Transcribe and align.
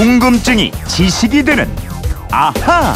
궁금증이 0.00 0.72
지식이 0.88 1.42
되는 1.42 1.68
아하. 2.30 2.94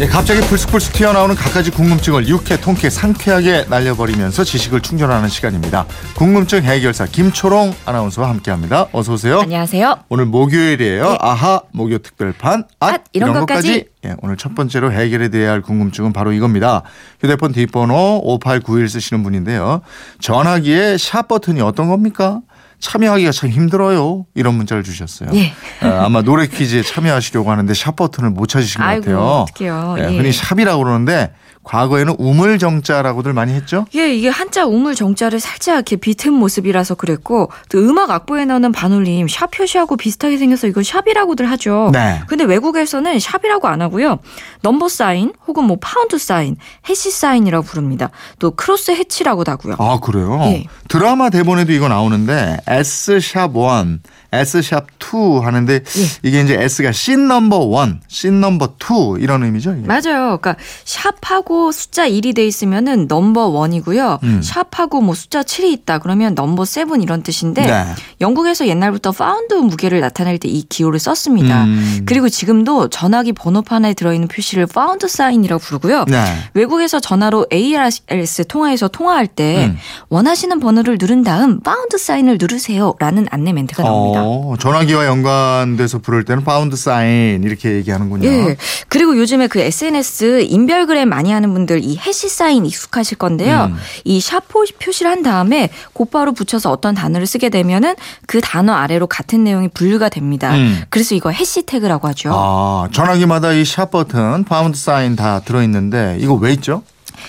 예, 0.00 0.06
갑자기 0.06 0.40
불쑥불쑥 0.40 0.92
튀어나오는 0.92 1.36
갖가지 1.36 1.70
궁금증을 1.70 2.26
유쾌, 2.26 2.56
통쾌, 2.56 2.90
상쾌하게 2.90 3.66
날려버리면서 3.68 4.42
지식을 4.42 4.80
충전하는 4.80 5.28
시간입니다. 5.28 5.86
궁금증 6.16 6.64
해결사 6.64 7.06
김초롱 7.06 7.74
아나운서와 7.84 8.28
함께합니다. 8.28 8.88
어서 8.90 9.12
오세요. 9.12 9.38
안녕하세요. 9.38 10.00
오늘 10.08 10.26
목요일이에요. 10.26 11.10
네. 11.10 11.18
아하 11.20 11.60
목요 11.70 11.98
특별판 11.98 12.64
앗, 12.80 12.94
앗, 12.94 13.04
이런 13.12 13.32
것까지. 13.32 13.86
예, 14.04 14.14
오늘 14.22 14.36
첫 14.36 14.56
번째로 14.56 14.90
해결해 14.92 15.28
드려야 15.28 15.52
할 15.52 15.62
궁금증은 15.62 16.12
바로 16.12 16.32
이겁니다. 16.32 16.82
휴대폰 17.20 17.52
뒷번호 17.52 18.20
5891 18.24 18.88
쓰시는 18.88 19.22
분인데요. 19.22 19.82
전화기에 20.20 20.96
샵 20.98 21.28
버튼이 21.28 21.60
어떤 21.60 21.88
겁니까? 21.88 22.40
참여하기가 22.80 23.32
참 23.32 23.50
힘들어요. 23.50 24.26
이런 24.34 24.54
문자를 24.54 24.82
주셨어요. 24.84 25.30
예. 25.34 25.52
어, 25.84 26.04
아마 26.04 26.22
노래 26.22 26.46
퀴즈에 26.46 26.82
참여하시려고 26.82 27.50
하는데 27.50 27.74
샵 27.74 27.96
버튼을 27.96 28.30
못 28.30 28.46
찾으신 28.46 28.80
것 28.80 28.86
아이고, 28.86 29.02
같아요. 29.04 29.18
어떡해요. 29.20 29.96
예, 29.98 30.02
예. 30.12 30.16
흔히 30.16 30.32
샵이라고 30.32 30.82
그러는데 30.82 31.34
과거에는 31.68 32.16
우물정자라고들 32.18 33.34
많이 33.34 33.52
했죠. 33.52 33.84
예, 33.94 34.12
이게 34.14 34.28
한자 34.30 34.64
우물 34.64 34.94
정자를 34.94 35.38
살짝 35.38 35.74
이렇게 35.74 35.96
비튼 35.96 36.32
모습이라서 36.32 36.94
그랬고 36.94 37.50
또 37.68 37.78
음악 37.78 38.10
악보에 38.10 38.46
나오는 38.46 38.72
반올림 38.72 39.28
샵 39.28 39.50
표시하고 39.50 39.98
비슷하게 39.98 40.38
생겨서 40.38 40.66
이걸 40.66 40.82
샵이라고들 40.82 41.50
하죠. 41.50 41.90
네. 41.92 42.22
근데 42.26 42.44
외국에서는 42.44 43.18
샵이라고 43.18 43.68
안 43.68 43.82
하고요. 43.82 44.18
number 44.62 44.88
sign 44.88 45.32
혹은 45.46 45.64
뭐 45.64 45.76
pound 45.78 46.16
sign, 46.16 46.56
hash 46.88 47.10
sign이라고 47.10 47.66
부릅니다. 47.66 48.10
또 48.38 48.52
cross 48.52 48.92
hatch라고도 48.92 49.52
하고요. 49.52 49.76
아 49.78 49.98
그래요? 50.00 50.40
예. 50.44 50.64
드라마 50.88 51.28
대본에도 51.28 51.72
이거 51.72 51.88
나오는데 51.88 52.56
S샵 52.66 53.52
1, 53.54 53.98
S샵 54.32 54.86
2 54.98 55.40
하는데 55.44 55.74
예. 55.74 55.82
이게 56.22 56.40
이제 56.42 56.60
S가 56.60 56.90
씬 56.92 57.28
넘버 57.28 57.84
1, 57.86 58.00
씬 58.08 58.40
넘버 58.40 58.74
2 58.80 59.22
이런 59.22 59.44
의미죠? 59.44 59.74
이게? 59.74 59.86
맞아요. 59.86 60.38
그러니까 60.38 60.56
샵하고 60.84 61.70
숫자 61.72 62.08
1이 62.08 62.34
돼 62.34 62.44
있으면은 62.46 63.06
넘버 63.06 63.50
1이고요. 63.52 64.22
음. 64.24 64.40
샵하고 64.42 65.00
뭐 65.00 65.14
숫자 65.14 65.42
7이 65.42 65.70
있다 65.72 65.98
그러면 65.98 66.34
넘버 66.34 66.64
7 66.64 66.86
이런 67.00 67.22
뜻인데 67.22 67.64
네. 67.66 67.84
영국에서 68.20 68.66
옛날부터 68.66 69.12
파운드 69.12 69.54
무게를 69.54 70.00
나타낼 70.00 70.38
때 70.38 70.48
이 70.48 70.62
기호를 70.68 70.98
썼습니다. 70.98 71.64
음. 71.64 72.02
그리고 72.06 72.28
지금도 72.28 72.88
전화기 72.88 73.32
번호판에 73.34 73.92
들어 73.94 74.14
있는 74.14 74.28
표시를 74.28 74.66
파운드 74.66 75.06
사인이라고 75.06 75.60
부르고요. 75.60 76.04
네. 76.08 76.24
외국에서 76.54 77.00
전화로 77.00 77.46
ARS 77.52 78.44
통화해서 78.48 78.88
통화할 78.88 79.26
때 79.26 79.66
음. 79.66 79.76
원하시는 80.08 80.58
번호를 80.58 80.96
누른 80.98 81.22
다음 81.22 81.60
pound 81.60 81.98
sign을 81.98 82.38
누르세요라는 82.40 83.26
안내 83.30 83.52
멘트가 83.52 83.82
나옵니다. 83.82 84.17
어, 84.17 84.17
전화기와 84.58 85.06
연관돼서 85.06 85.98
부를 85.98 86.24
때는 86.24 86.44
pound 86.44 86.76
sign 86.76 87.42
이렇게 87.44 87.72
얘기하는군요. 87.76 88.28
예. 88.28 88.56
그리고 88.88 89.16
요즘에 89.16 89.46
그 89.46 89.60
SNS 89.60 90.46
인별그램 90.48 91.08
많이 91.08 91.30
하는 91.32 91.52
분들 91.54 91.84
이 91.84 91.96
hash 91.98 92.28
sign 92.28 92.66
익숙하실 92.66 93.18
건데요. 93.18 93.68
음. 93.70 93.76
이 94.04 94.12
샵 94.12 94.44
표시를 94.80 95.10
한 95.10 95.22
다음에 95.22 95.70
곧바로 95.92 96.32
붙여서 96.32 96.70
어떤 96.70 96.94
단어를 96.94 97.26
쓰게 97.26 97.48
되면은 97.48 97.94
그 98.26 98.40
단어 98.40 98.72
아래로 98.74 99.06
같은 99.06 99.44
내용이 99.44 99.68
분류가 99.68 100.08
됩니다. 100.08 100.54
음. 100.54 100.82
그래서 100.90 101.14
이거 101.14 101.30
해시태그라고 101.30 102.08
하죠. 102.08 102.30
아, 102.34 102.88
전화기마다 102.92 103.52
이 103.52 103.64
샵 103.68 103.90
버튼, 103.90 104.44
pound 104.44 104.78
sign 104.78 105.14
다 105.14 105.40
들어 105.40 105.62
있는데 105.62 106.16
이거 106.20 106.34
왜 106.34 106.52
있죠? 106.54 106.82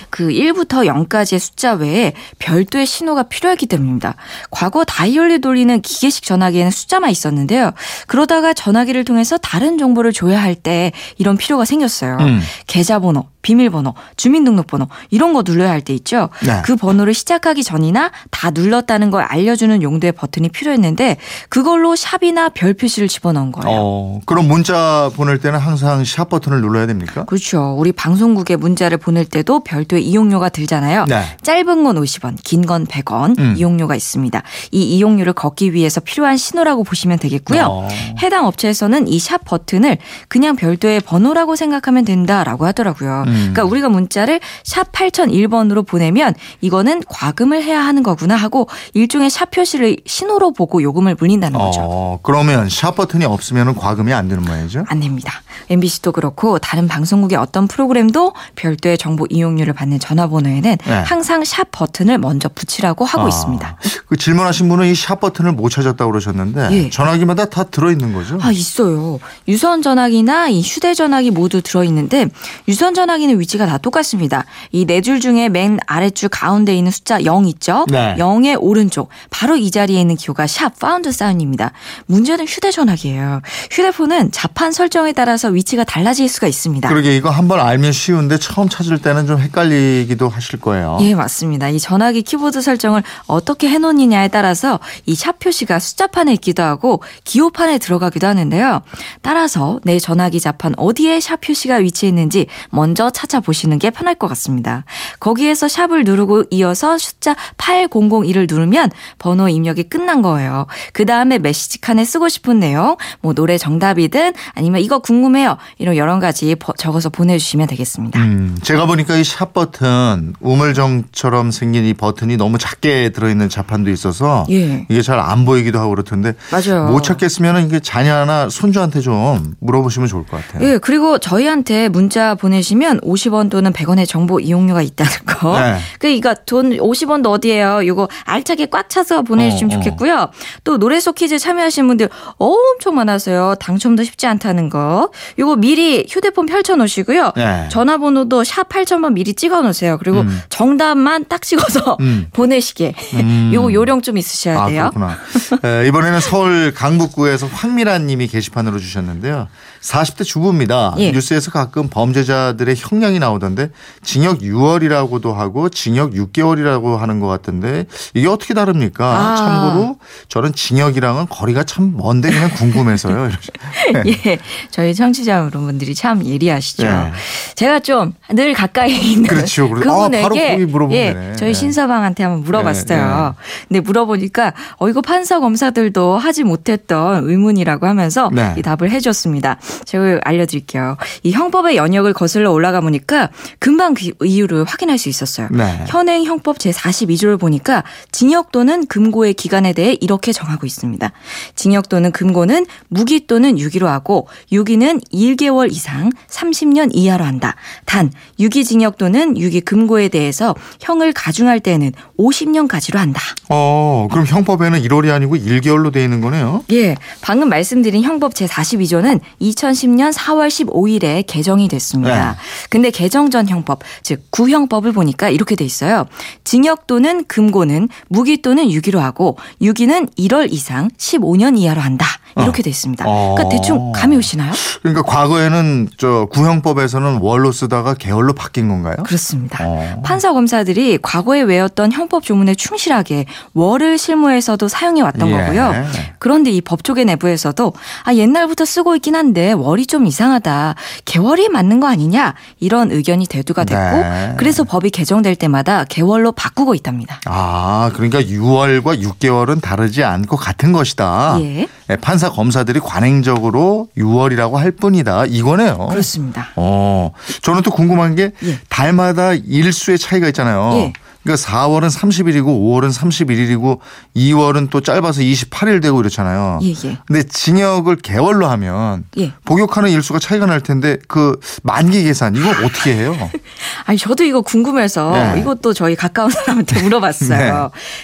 그 0.09 0.27
1부터 0.27 0.85
0까지의 0.85 1.39
숫자 1.39 1.73
외에 1.73 2.13
별도의 2.39 2.85
신호가 2.85 3.23
필요하기 3.23 3.65
때문입니다. 3.65 4.15
과거 4.51 4.83
다이얼 4.85 5.39
돌리는 5.39 5.81
기계식 5.81 6.23
전화기에는 6.23 6.71
숫자만 6.71 7.09
있었는데요. 7.09 7.71
그러다가 8.07 8.53
전화기를 8.53 9.03
통해서 9.03 9.37
다른 9.37 9.77
정보를 9.77 10.13
줘야 10.13 10.41
할 10.41 10.59
때 10.61 10.91
이런 11.17 11.37
필요가 11.37 11.63
생겼어요. 11.63 12.17
음. 12.19 12.41
계좌번호, 12.67 13.27
비밀번호, 13.41 13.93
주민등록번호 14.17 14.87
이런 15.11 15.33
거 15.33 15.43
눌러야 15.45 15.69
할 15.71 15.79
때 15.81 15.93
있죠. 15.93 16.27
네. 16.45 16.61
그 16.65 16.75
번호를 16.75 17.13
시작하기 17.13 17.63
전이나 17.63 18.11
다 18.31 18.49
눌렀다는 18.51 19.11
걸 19.11 19.23
알려주는 19.23 19.81
용도의 19.81 20.11
버튼이 20.11 20.49
필요했는데 20.49 21.15
그걸로 21.47 21.95
샵이나 21.95 22.49
별 22.49 22.73
표시를 22.73 23.07
집어넣은 23.07 23.51
거예요. 23.53 23.77
어, 23.79 24.19
그럼 24.25 24.47
문자 24.49 25.09
보낼 25.15 25.39
때는 25.39 25.57
항상 25.59 26.03
샵 26.03 26.27
버튼을 26.29 26.59
눌러야 26.61 26.85
됩니까? 26.85 27.23
그렇죠. 27.25 27.75
우리 27.77 27.91
방송국에 27.93 28.57
문자를 28.57 28.97
보낼 28.97 29.23
때도 29.25 29.63
별도의 29.63 30.03
이용료가 30.05 30.49
들잖아요. 30.49 31.05
네. 31.05 31.23
짧은 31.41 31.83
건 31.85 31.95
50원, 31.95 32.35
긴 32.43 32.59
건 32.63 32.85
100원 32.85 33.39
음. 33.39 33.55
이용료가 33.57 33.95
있습니다. 33.95 34.43
이 34.71 34.83
이용료를 34.97 35.31
걷기 35.33 35.73
위해서 35.73 36.01
필요한 36.01 36.35
신호라고 36.35 36.83
보시면 36.83 37.19
되겠고요. 37.19 37.63
어. 37.69 37.87
해당 38.21 38.45
업체에서는 38.47 39.07
이 39.07 39.19
샵 39.19 39.45
버튼을 39.45 39.97
그냥 40.27 40.55
별도의 40.55 40.99
번호라고 41.01 41.55
생각하면 41.55 42.03
된다라고 42.05 42.65
하더라고요. 42.65 43.25
음. 43.29 43.35
그러니까 43.53 43.63
우리가 43.65 43.89
문자를 43.89 44.39
샵 44.63 44.91
8001번으로 44.91 45.85
보내면 45.85 46.33
이거는 46.61 47.03
과금을 47.07 47.63
해야 47.63 47.83
하는 47.83 48.03
거구나 48.03 48.35
하고 48.35 48.67
일종의 48.93 49.29
샵 49.29 49.51
표시를 49.51 49.97
신호로 50.05 50.53
보고 50.53 50.81
요금을 50.81 51.15
물린다는 51.19 51.57
거죠. 51.59 51.81
어, 51.83 52.19
그러면 52.23 52.69
샵 52.69 52.95
버튼이 52.95 53.25
없으면 53.25 53.75
과금이 53.75 54.13
안 54.13 54.27
되는 54.27 54.43
모양이죠? 54.43 54.85
안 54.87 54.99
됩니다. 54.99 55.41
MBC도 55.69 56.11
그렇고 56.11 56.59
다른 56.59 56.87
방송국의 56.87 57.37
어떤 57.37 57.67
프로그램도 57.67 58.33
별도의 58.55 58.97
정보 58.97 59.25
이용료를 59.29 59.73
받는 59.73 59.99
전화번호에는 59.99 60.77
네. 60.85 60.93
항상 61.05 61.43
샵 61.43 61.71
버튼을 61.71 62.17
먼저 62.19 62.49
붙이라고 62.49 63.05
하고 63.05 63.25
아, 63.25 63.27
있습니다. 63.27 63.77
그 64.07 64.15
질문하신 64.17 64.69
분은 64.69 64.85
이 64.87 64.95
샵 64.99 65.19
버튼을 65.21 65.53
못 65.53 65.69
찾았다고 65.69 66.11
그러셨는데 66.11 66.67
예. 66.71 66.89
전화기마다 66.89 67.45
다 67.45 67.63
들어있는 67.63 68.13
거죠? 68.13 68.37
아, 68.41 68.51
있어요. 68.51 69.19
유선 69.47 69.81
전화기나 69.81 70.49
이 70.49 70.61
휴대 70.61 70.93
전화기 70.93 71.31
모두 71.31 71.61
들어 71.61 71.83
있는데 71.85 72.27
유선 72.67 72.93
전화기 72.93 73.18
는 73.27 73.39
위치가 73.39 73.65
다 73.65 73.77
똑같습니다. 73.77 74.45
이 74.71 74.85
네 74.85 75.01
줄 75.01 75.19
중에 75.19 75.49
맨 75.49 75.79
아래줄 75.87 76.29
가운데 76.29 76.75
있는 76.75 76.91
숫자 76.91 77.23
0 77.23 77.47
있죠? 77.47 77.85
네. 77.89 78.15
0의 78.17 78.57
오른쪽 78.59 79.09
바로 79.29 79.55
이 79.55 79.71
자리에 79.71 79.99
있는 80.01 80.15
기호가 80.15 80.47
샵 80.47 80.77
pound 80.79 81.11
sign입니다. 81.11 81.71
문제는 82.07 82.45
휴대 82.47 82.71
전화기예요. 82.71 83.41
휴대폰은 83.71 84.31
자판 84.31 84.71
설정에 84.71 85.13
따라서 85.13 85.47
위치가 85.49 85.83
달라질 85.83 86.27
수가 86.27 86.47
있습니다. 86.47 86.89
그러게 86.89 87.15
이거 87.15 87.29
한번 87.29 87.59
알면 87.59 87.91
쉬운데 87.91 88.37
처음 88.37 88.67
찾을 88.69 88.99
때는 89.01 89.27
좀 89.27 89.39
헷갈리기도 89.39 90.27
하실 90.29 90.59
거예요. 90.59 90.97
예, 91.01 91.15
맞습니다. 91.15 91.69
이 91.69 91.79
전화기 91.79 92.21
키보드 92.23 92.61
설정을 92.61 93.03
어떻게 93.27 93.69
해놓느냐에 93.69 94.27
따라서 94.29 94.79
이 95.05 95.15
샵 95.19 95.39
표시가 95.39 95.79
숫자판에 95.79 96.31
있기도 96.33 96.63
하고 96.63 97.03
기호판에 97.25 97.77
들어가기도 97.77 98.25
하는데요. 98.27 98.81
따라서 99.21 99.79
내 99.83 99.99
전화기 99.99 100.39
자판 100.39 100.73
어디에 100.77 101.19
샵 101.19 101.41
표시가 101.41 101.75
위치했는지 101.75 102.47
먼저 102.69 103.08
찾아보시는 103.11 103.79
게 103.79 103.89
편할 103.89 104.15
것 104.15 104.27
같습니다. 104.27 104.83
거기에서 105.19 105.67
샵을 105.67 106.03
누르고 106.03 106.45
이어서 106.51 106.97
숫자 106.97 107.35
8001을 107.57 108.47
누르면 108.51 108.89
번호 109.17 109.47
입력이 109.49 109.83
끝난 109.83 110.21
거예요. 110.21 110.67
그 110.93 111.05
다음에 111.05 111.37
메시지 111.39 111.79
칸에 111.81 112.03
쓰고 112.05 112.29
싶은 112.29 112.59
내용, 112.59 112.97
뭐 113.21 113.33
노래 113.33 113.57
정답이든 113.57 114.33
아니면 114.53 114.81
이거 114.81 114.99
궁금해요. 114.99 115.57
이런 115.77 115.95
여러 115.95 116.19
가지 116.19 116.55
버- 116.55 116.73
적어서 116.77 117.09
보내주시면 117.09 117.67
되겠습니다. 117.67 118.19
음, 118.21 118.57
제가 118.61 118.85
보니까 118.85 119.15
이 119.15 119.23
샵 119.23 119.53
버튼 119.53 120.33
우물정처럼 120.39 121.51
생긴 121.51 121.85
이 121.85 121.93
버튼이 121.93 122.37
너무 122.37 122.57
작게 122.57 123.09
들어있는 123.09 123.49
자판도 123.49 123.89
있어서 123.91 124.45
예. 124.49 124.85
이게 124.89 125.01
잘 125.01 125.19
안 125.19 125.45
보이기도 125.45 125.79
하고 125.79 125.89
그렇던데 125.91 126.33
맞아요. 126.51 126.87
못 126.87 127.01
찾겠으면 127.03 127.65
이게 127.67 127.79
자녀나 127.79 128.49
손주한테 128.49 129.01
좀 129.01 129.53
물어보시면 129.59 130.07
좋을 130.07 130.25
것 130.25 130.37
같아요. 130.47 130.65
예, 130.67 130.77
그리고 130.77 131.17
저희한테 131.19 131.89
문자 131.89 132.35
보내시면 132.35 132.98
50원 133.01 133.49
또는 133.49 133.73
100원의 133.73 134.07
정보 134.07 134.39
이용료가 134.39 134.81
있다는 134.81 135.11
거. 135.25 135.59
네. 135.59 135.77
그, 135.99 136.07
이거 136.07 136.33
돈 136.45 136.71
50원도 136.77 137.27
어디에요? 137.27 137.81
이거 137.83 138.07
알차게 138.25 138.67
꽉 138.67 138.89
차서 138.89 139.21
보내주시면 139.23 139.71
어, 139.71 139.79
어. 139.79 139.81
좋겠고요. 139.81 140.29
또 140.63 140.77
노래 140.77 140.99
속 140.99 141.15
퀴즈 141.15 141.39
참여하신 141.39 141.87
분들 141.87 142.09
엄청 142.37 142.95
많아서요. 142.95 143.55
당첨도 143.59 144.03
쉽지 144.03 144.27
않다는 144.27 144.69
거. 144.69 145.11
이거 145.37 145.55
미리 145.55 146.05
휴대폰 146.09 146.45
펼쳐놓으시고요. 146.45 147.33
네. 147.35 147.69
전화번호도 147.69 148.43
샵 148.43 148.69
8000번 148.69 149.13
미리 149.13 149.33
찍어 149.33 149.61
놓으세요. 149.61 149.97
그리고 149.97 150.21
음. 150.21 150.41
정답만 150.49 151.25
딱 151.27 151.41
찍어서 151.41 151.97
음. 151.99 152.27
보내시게. 152.33 152.93
음. 153.15 153.51
요거 153.53 153.73
요령 153.73 154.01
좀 154.01 154.17
있으셔야 154.17 154.61
아, 154.61 154.67
돼요. 154.67 154.89
그렇구나. 154.93 155.17
에, 155.63 155.87
이번에는 155.87 156.19
서울 156.19 156.73
강북구에서 156.73 157.47
황미란 157.47 158.07
님이 158.07 158.27
게시판으로 158.27 158.79
주셨는데요. 158.79 159.47
40대 159.81 160.23
주부입니다. 160.25 160.95
예. 160.97 161.11
뉴스에서 161.11 161.51
가끔 161.51 161.87
범죄자들의 161.89 162.75
형량이 162.89 163.19
나오던데 163.19 163.69
징역 164.03 164.39
6월이라고도 164.39 165.33
하고 165.33 165.69
징역 165.69 166.11
6개월이라고 166.13 166.97
하는 166.97 167.19
것 167.19 167.27
같던데 167.27 167.85
이게 168.13 168.27
어떻게 168.27 168.53
다릅니까? 168.53 169.05
아. 169.05 169.35
참고로 169.35 169.97
저는 170.27 170.53
징역이랑은 170.53 171.27
거리가 171.29 171.63
참 171.63 171.93
먼데 171.95 172.29
그냥 172.31 172.49
궁금해서요. 172.55 173.29
예, 174.25 174.39
저희 174.71 174.93
청취자 174.95 175.37
여러분들이 175.39 175.93
참 175.95 176.25
예리하시죠. 176.25 176.85
예. 176.85 177.11
제가 177.55 177.79
좀 177.79 178.13
늘 178.31 178.53
가까이 178.53 178.95
있는 179.13 179.27
그렇죠. 179.27 179.67
그래- 179.69 179.89
아, 179.89 180.07
그분에게 180.09 180.65
물어보면 180.65 180.97
예. 181.31 181.33
저희 181.35 181.49
예. 181.49 181.53
신서방한테 181.53 182.23
한번 182.23 182.43
물어봤어요. 182.43 183.35
근데 183.67 183.79
물어보니까 183.79 184.53
어 184.77 184.87
이거 184.89 185.01
판사 185.01 185.39
검사들도 185.39 186.17
하지 186.17 186.43
못했던 186.43 187.27
의문이라고 187.27 187.87
하면서 187.87 188.29
네. 188.33 188.53
이 188.57 188.61
답을 188.61 188.91
해줬습니다. 188.91 189.57
제가 189.85 190.19
알려드릴게요. 190.23 190.97
이 191.23 191.31
형법의 191.31 191.75
연역을 191.75 192.13
거슬러 192.13 192.51
올라가 192.51 192.78
보니까 192.81 193.29
금방 193.59 193.93
그 193.93 194.11
이유를 194.23 194.63
확인할 194.63 194.97
수 194.97 195.09
있었어요. 195.09 195.47
네. 195.51 195.85
현행 195.87 196.23
형법 196.23 196.59
제 196.59 196.71
42조를 196.71 197.39
보니까 197.39 197.83
징역 198.11 198.51
또는 198.51 198.85
금고의 198.85 199.33
기간에 199.33 199.73
대해 199.73 199.97
이렇게 200.01 200.31
정하고 200.31 200.65
있습니다. 200.65 201.11
징역 201.55 201.89
또는 201.89 202.11
금고는 202.11 202.65
무기 202.87 203.27
또는 203.27 203.59
유기로 203.59 203.87
하고 203.87 204.27
유기는 204.51 204.99
1개월 205.13 205.71
이상 205.71 206.09
30년 206.29 206.89
이하로 206.93 207.25
한다. 207.25 207.55
단 207.85 208.11
유기징역 208.39 208.97
또는 208.97 209.37
유기금고에 209.37 210.09
대해서 210.09 210.55
형을 210.79 211.13
가중할 211.13 211.59
때에는 211.59 211.91
50년까지로 212.17 212.97
한다. 212.97 213.21
어, 213.49 214.07
그럼 214.11 214.25
형법에는 214.25 214.81
1월이 214.81 215.11
아니고 215.11 215.35
1개월로 215.35 215.91
돼 215.91 216.03
있는 216.03 216.21
거네요. 216.21 216.63
예, 216.71 216.95
방금 217.21 217.49
말씀드린 217.49 218.03
형법 218.03 218.33
제42조는 218.33 219.19
2010년 219.41 220.13
4월 220.13 220.47
15일에 220.47 221.23
개정이 221.27 221.67
됐습니다. 221.67 222.31
네. 222.31 222.37
근데 222.69 222.91
개정 222.91 223.29
전 223.29 223.47
형법, 223.47 223.79
즉 224.03 224.23
구형법을 224.31 224.91
보니까 224.91 225.29
이렇게 225.29 225.55
돼 225.55 225.65
있어요. 225.65 226.05
징역 226.43 226.87
또는 226.87 227.25
금고는 227.25 227.89
무기 228.07 228.41
또는 228.41 228.71
유기로 228.71 228.99
하고 228.99 229.37
유기는 229.61 230.07
1월 230.17 230.51
이상 230.51 230.89
15년 230.97 231.57
이하로 231.57 231.81
한다. 231.81 232.05
이렇게 232.37 232.61
돼 232.63 232.69
있습니다. 232.69 233.03
그러니까 233.03 233.43
어. 233.43 233.49
대충 233.49 233.91
감이 233.91 234.15
오시나요? 234.15 234.53
그러니까 234.81 235.01
과거에는 235.01 235.89
저 235.97 236.27
구형법에서는 236.31 237.19
월로 237.21 237.51
쓰다가 237.51 237.93
개월로 237.95 238.33
바뀐 238.33 238.67
건가요? 238.69 238.97
그렇습니다. 239.03 239.65
어. 239.67 240.01
판사 240.03 240.31
검사들이 240.31 240.99
과거에 241.01 241.41
외웠던 241.41 241.91
형법 241.91 242.23
조문에 242.23 242.55
충실하게 242.55 243.25
월을 243.53 243.97
실무에서도 243.97 244.67
사용해 244.67 245.01
왔던 245.01 245.27
예. 245.27 245.31
거고요. 245.31 245.73
그런데 246.19 246.51
이 246.51 246.61
법조계 246.61 247.03
내부에서도 247.05 247.73
아 248.03 248.13
옛날부터 248.13 248.65
쓰고 248.65 248.95
있긴 248.95 249.15
한데 249.15 249.51
월이 249.51 249.87
좀 249.87 250.05
이상하다. 250.05 250.75
개월이 251.05 251.49
맞는 251.49 251.79
거 251.79 251.87
아니냐? 251.87 252.35
이런 252.59 252.91
의견이 252.91 253.25
대두가 253.27 253.63
됐고 253.63 253.81
네. 253.81 254.33
그래서 254.37 254.63
법이 254.63 254.89
개정될 254.89 255.35
때마다 255.35 255.85
개월로 255.85 256.31
바꾸고 256.33 256.75
있답니다. 256.75 257.19
아, 257.25 257.91
그러니까 257.93 258.21
6월과 258.21 259.01
6개월은 259.01 259.61
다르지 259.61 260.03
않고 260.03 260.35
같은 260.35 260.71
것이다. 260.71 261.37
예. 261.41 261.67
네, 261.87 261.95
판사 261.95 262.29
검사들이 262.29 262.79
관행적으로 262.81 263.87
6월이라고 263.97 264.53
할 264.53 264.71
뿐이다. 264.71 265.25
이거네요. 265.25 265.87
그렇습니다. 265.89 266.49
어, 266.55 267.11
저는 267.41 267.61
또 267.61 267.71
궁금한 267.71 268.15
게 268.15 268.31
예. 268.43 268.59
달마다 268.69 269.33
일수의 269.33 269.97
차이가 269.97 270.27
있잖아요. 270.27 270.71
예. 270.75 270.93
그러니까 271.23 271.47
4월은 271.47 271.89
30일이고 271.91 272.45
5월은 272.45 272.93
31일이고 272.93 273.79
2월은 274.15 274.69
또 274.69 274.81
짧아서 274.81 275.21
28일 275.21 275.81
되고 275.81 275.99
이렇잖아요. 275.99 276.59
예, 276.63 276.69
예. 276.69 276.97
근데 277.05 277.23
징역을 277.23 277.97
개월로 277.97 278.47
하면 278.47 279.03
예. 279.17 279.33
복역하는 279.43 279.89
일수가 279.89 280.19
차이가 280.19 280.45
날 280.45 280.61
텐데 280.61 280.97
그 281.07 281.37
만기 281.63 282.03
계산 282.03 282.35
이거 282.35 282.49
어떻게 282.49 282.93
해요? 282.95 283.15
아니 283.85 283.97
저도 283.97 284.23
이거 284.23 284.41
궁금해서 284.41 285.11
네. 285.11 285.41
이것도 285.41 285.73
저희 285.73 285.95
가까운 285.95 286.29
사람한테 286.29 286.81
물어봤어요. 286.83 287.29
네. 287.37 287.47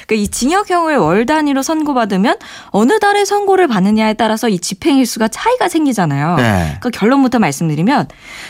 그러니까 0.06 0.16
이 0.24 0.28
징역형을 0.28 0.98
월 0.98 1.26
단위로 1.26 1.64
선고받으면 1.64 2.38
어느 2.68 3.00
달에 3.00 3.24
선고를 3.24 3.68
받느냐에 3.68 4.14
따라서 4.14 4.50
이 4.50 4.60
집행일수가 4.60 5.30
차이가 5.30 5.70
생기잖아요. 5.70 6.36
네. 6.36 6.78
그 6.82 6.90
결론부터 6.90 7.40
말씀드리면 7.40 8.10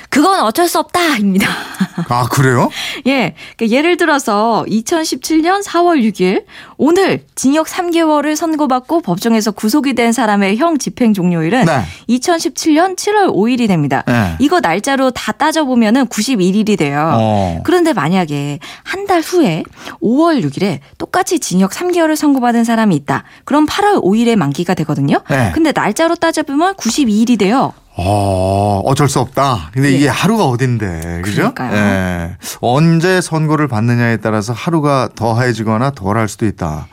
그건 0.10 0.42
어쩔 0.42 0.68
수 0.68 0.80
없다입니다. 0.80 1.48
아 2.10 2.28
그래요? 2.30 2.70
예, 3.06 3.36
그러니까 3.58 3.76
예를 3.76 3.98
들어서 3.98 4.55
2017년 4.64 5.64
4월 5.64 6.02
6일 6.02 6.46
오늘 6.78 7.24
징역 7.36 7.68
3개월을 7.68 8.36
선고받고 8.36 9.02
법정에서 9.02 9.52
구속이 9.52 9.94
된 9.94 10.12
사람의 10.12 10.58
형 10.58 10.78
집행 10.78 11.14
종료일은 11.14 11.66
네. 11.66 11.82
2017년 12.10 12.96
7월 12.96 13.28
5일이 13.34 13.68
됩니다. 13.68 14.04
네. 14.08 14.36
이거 14.40 14.60
날짜로 14.62 15.12
다 15.12 15.32
따져보면은 15.32 16.06
91일이 16.08 16.78
돼요. 16.78 17.12
어. 17.16 17.62
그런데 17.64 17.94
만약에 17.94 18.60
한 18.84 19.06
달 19.06 19.22
후에 19.22 19.62
5월 20.02 20.44
6일에 20.44 20.80
똑같이 20.98 21.38
징역 21.38 21.70
3개월을 21.70 22.16
선고받은 22.16 22.64
사람이 22.64 22.96
있다. 22.96 23.24
그럼 23.44 23.68
8월 23.68 24.02
5일에 24.04 24.36
만기가 24.36 24.74
되거든요. 24.74 25.22
네. 25.30 25.52
근데 25.54 25.72
날짜로 25.72 26.16
따져보면 26.16 26.74
92일이 26.74 27.38
돼요. 27.38 27.74
어, 27.98 28.82
어쩔 28.86 29.08
수 29.08 29.20
없다. 29.20 29.70
근데 29.74 29.92
예. 29.92 29.96
이게 29.96 30.08
하루가 30.08 30.46
어딘데, 30.46 31.22
그죠? 31.24 31.54
그러니까요. 31.54 31.76
예. 31.76 32.38
언제 32.60 33.22
선고를 33.22 33.68
받느냐에 33.68 34.18
따라서 34.18 34.54
하루가 34.54 35.10
더해지거나 35.16 35.92
덜할 35.92 36.28
수도 36.28 36.46
있다. 36.46 36.88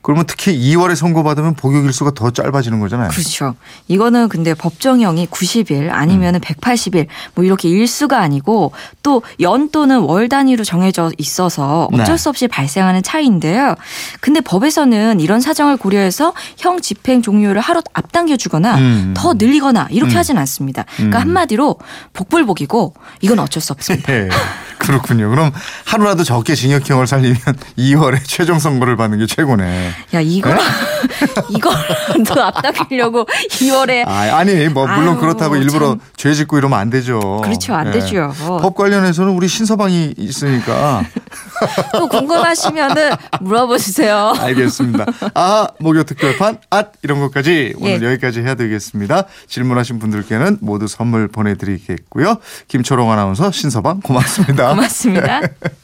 그러면 0.00 0.26
특히 0.26 0.56
2월에 0.58 0.94
선고받으면 0.96 1.54
복역일수가 1.54 2.10
더 2.14 2.30
짧아지는 2.30 2.78
거잖아요. 2.78 3.08
그렇죠. 3.08 3.54
이거는 3.88 4.28
근데 4.28 4.52
법정형이 4.52 5.28
90일 5.28 5.88
아니면 5.90 6.34
은 6.34 6.40
180일 6.40 7.06
뭐 7.34 7.44
이렇게 7.44 7.70
일수가 7.70 8.18
아니고 8.20 8.72
또 9.02 9.22
연 9.40 9.70
또는 9.70 10.00
월 10.00 10.28
단위로 10.28 10.64
정해져 10.64 11.10
있어서 11.18 11.88
어쩔 11.92 12.04
네. 12.04 12.16
수 12.16 12.28
없이 12.28 12.48
발생하는 12.48 13.02
차이인데요. 13.02 13.74
근데 14.20 14.40
법에서는 14.40 15.20
이런 15.20 15.40
사정을 15.40 15.76
고려해서 15.76 16.32
형 16.56 16.80
집행 16.80 17.22
종료를 17.22 17.60
하루 17.60 17.80
앞당겨 17.92 18.36
주거나 18.36 18.76
음. 18.76 19.14
더 19.16 19.34
늘리거나 19.34 19.88
이렇게 19.90 20.14
음. 20.14 20.18
하진 20.18 20.38
않습니다. 20.38 20.43
그러니까 20.96 21.18
음. 21.18 21.22
한마디로 21.22 21.76
복불복이고 22.12 22.94
이건 23.20 23.38
어쩔 23.38 23.62
수 23.62 23.72
없습니다. 23.72 24.12
예. 24.12 24.28
그렇군요. 24.78 25.30
그럼 25.30 25.50
하루라도 25.86 26.24
적게 26.24 26.54
징역형을 26.54 27.06
살리면 27.06 27.38
2월에 27.78 28.20
최종 28.24 28.58
선고를 28.58 28.96
받는 28.96 29.18
게 29.18 29.26
최고네. 29.26 29.90
야 30.14 30.20
이거 30.20 30.50
이거도 31.50 32.42
앞당기려고 32.42 33.24
2월에 33.24 34.06
아, 34.06 34.36
아니, 34.36 34.68
뭐, 34.68 34.86
물론 34.86 35.14
아유, 35.14 35.20
그렇다고 35.20 35.56
일부러 35.56 35.88
참. 35.90 36.00
죄 36.16 36.34
짓고 36.34 36.58
이러면 36.58 36.78
안 36.78 36.90
되죠. 36.90 37.40
그렇죠. 37.42 37.74
안 37.74 37.88
예. 37.88 37.92
되죠. 37.92 38.32
법 38.38 38.74
관련해서는 38.74 39.32
우리 39.32 39.48
신서방이 39.48 40.14
있으니까. 40.18 41.04
또 41.92 42.08
궁금하시면은 42.08 43.10
물어봐 43.40 43.78
주세요. 43.78 44.32
알겠습니다. 44.38 45.06
아, 45.34 45.68
목요 45.80 46.04
특별판, 46.04 46.58
앗, 46.70 46.92
이런 47.02 47.20
것까지 47.20 47.74
오늘 47.78 48.02
예. 48.02 48.06
여기까지 48.06 48.40
해야 48.40 48.54
되겠습니다. 48.54 49.24
질문하신 49.48 49.98
분들께는 49.98 50.58
모두 50.60 50.86
선물 50.86 51.28
보내드리겠고요. 51.28 52.36
김초롱 52.68 53.10
아나운서, 53.10 53.50
신서방, 53.50 54.00
고맙습니다. 54.00 54.70
고맙습니다. 54.70 55.40